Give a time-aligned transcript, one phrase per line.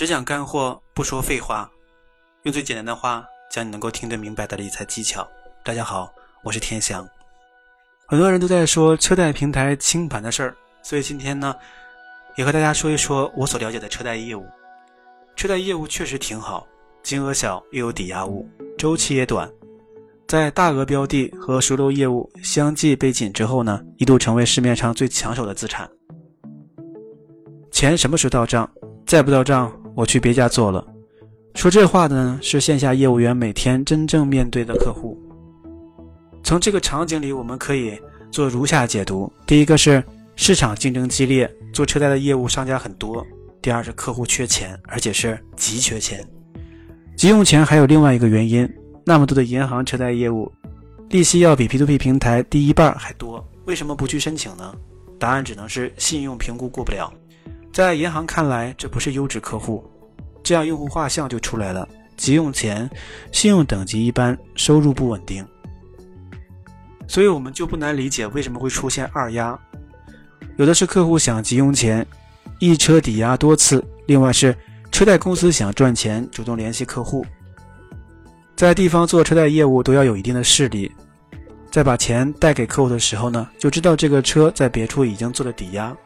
[0.00, 1.70] 只讲干货，不说废话，
[2.44, 5.28] 用最简单的话讲你能够听得明白的理财技巧。
[5.62, 6.10] 大家好，
[6.42, 7.06] 我是天翔。
[8.06, 11.54] 很多人都在说车贷平台清盘的事儿，所以今天呢，
[12.34, 14.42] 也和大家说一说我所了解的车贷业务。
[15.36, 16.66] 车贷业务确实挺好，
[17.02, 18.48] 金额小又有抵押物，
[18.78, 19.52] 周期也短，
[20.26, 25.86] 在大额标的和熟楼业务相继被禁之后呢，一度成为市面上最抢手的资产。
[27.70, 28.66] 钱什么时候到账？
[29.06, 29.70] 再不到账？
[30.00, 30.82] 我去别家做了。
[31.54, 35.18] 说这话的呢是线下业务员每天真正面对的客户。
[36.42, 38.00] 从这个场景里，我们可以
[38.30, 40.02] 做如下解读：第一个是
[40.36, 43.22] 市场竞争激烈，做车贷的业务商家很多；
[43.60, 46.26] 第二是客户缺钱，而且是急缺钱。
[47.14, 48.66] 急用钱还有另外一个原因，
[49.04, 50.50] 那么多的银行车贷业务，
[51.10, 54.74] 利息要比 P2P 平台低一半还多，为什么不去申请呢？
[55.18, 57.12] 答案只能是信用评估过不了。
[57.72, 59.84] 在银行看来，这不是优质客户，
[60.42, 61.88] 这样用户画像就出来了。
[62.16, 62.90] 急用钱，
[63.32, 65.46] 信用等级一般，收入不稳定，
[67.08, 69.58] 所以我们就不难理解为什么会出现二押。
[70.56, 72.06] 有的是客户想急用钱，
[72.58, 74.54] 一车抵押多次；另外是
[74.92, 77.24] 车贷公司想赚钱，主动联系客户。
[78.54, 80.92] 在地方做车贷业务都要有一定的势力，
[81.70, 85.96] 在把钱贷给客户的时候呢，就知道这个车在别处已经做了抵押。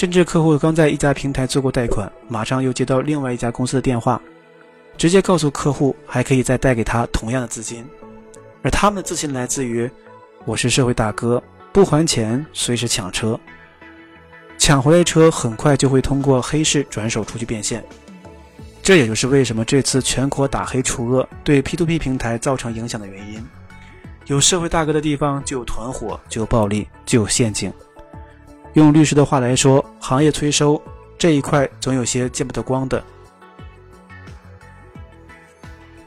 [0.00, 4.18] 甚至客户刚在一家平台做过贷款，马上又接到另外一家公司的电话，
[4.96, 7.84] 直接告诉客户还可以再贷给他同样的资金，
[8.62, 9.90] 而他们的自信来自于
[10.46, 13.38] 我是社会大哥，不还钱随时抢车，
[14.56, 17.84] 抢回来车很快就会通过黑市转手出去变现。
[18.82, 23.46] 这也就是为什么这次全国打黑除恶对 P2P 平台造成影响的原因。
[24.24, 27.70] 有社会大哥的地方就有团伙，就有暴力，就有陷阱。
[28.74, 30.80] 用律师的话来说，行业催收
[31.18, 33.02] 这一块总有些见不得光的。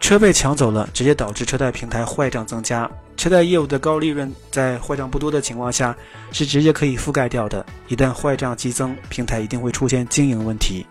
[0.00, 2.88] 车被抢走了，直接导致车贷平台坏账增加。
[3.16, 5.96] 车贷业务的高利润在坏账不多的情况下
[6.32, 7.64] 是直接可以覆盖掉的。
[7.88, 10.86] 一旦坏账激增，平台一定会出现经营问题。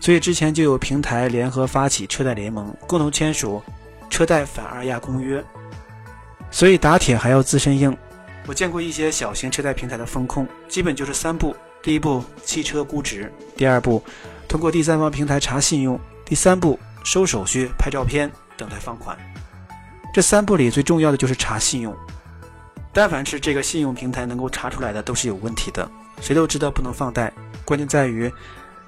[0.00, 3.62] 所以之前就有平台联合发起车贷联盟，共同签署
[4.08, 5.42] 车贷反二押公约。
[6.50, 7.94] 所以打铁还要自身硬。
[8.46, 14.02] 我见过一些小型车贷平台的风控，基本就是三步：第一步，汽车估值；第二步，
[14.46, 19.18] 通过第三方平台查信用；第三步，收手续、拍照片，等待放款。
[20.14, 21.94] 这三步里最重要的就是查信用。
[22.92, 25.90] 但凡是这个信用平台能够查出来的，都是有问题的。
[26.20, 27.32] 谁都知道不能放贷，
[27.64, 28.32] 关键在于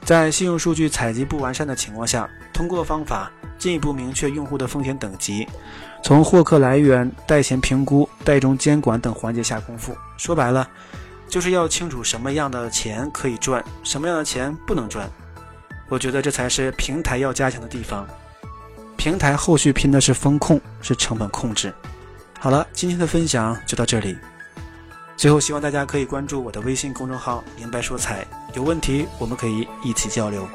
[0.04, 5.47] 在信用数据采集不完善的情况下，通过方法进一步明确用户的风险等级。
[6.03, 10.66] 从获客来源、贷前评估、贷中监管等环节下功夫，说白了，
[11.28, 15.10] 就是要清楚什么样的钱可以赚，什么样的钱不能赚。
[15.88, 18.06] 我觉得这才是平台要加强的地方。
[18.97, 21.72] 平台后续拼的是风控，是成本控制。
[22.38, 24.16] 好了，今天的分享就到这里。
[25.19, 28.25] 最后希望大家可以关注我的微信公众号，明白说财，
[28.55, 30.49] 有问题我们可以一起交流。